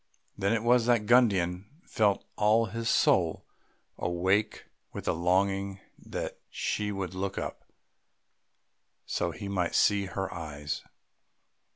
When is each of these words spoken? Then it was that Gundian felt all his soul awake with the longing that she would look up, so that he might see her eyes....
Then 0.35 0.51
it 0.53 0.63
was 0.63 0.87
that 0.87 1.05
Gundian 1.05 1.65
felt 1.83 2.25
all 2.35 2.65
his 2.65 2.89
soul 2.89 3.45
awake 3.99 4.65
with 4.93 5.05
the 5.05 5.13
longing 5.13 5.79
that 5.99 6.39
she 6.49 6.91
would 6.91 7.13
look 7.13 7.37
up, 7.37 7.71
so 9.05 9.29
that 9.31 9.37
he 9.37 9.47
might 9.47 9.75
see 9.75 10.05
her 10.07 10.33
eyes.... 10.33 10.83